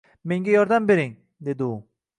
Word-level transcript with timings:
Menga 0.23 0.51
yordam 0.51 0.87
bering,— 0.87 1.15
dedi 1.49 1.63
u,— 1.63 1.83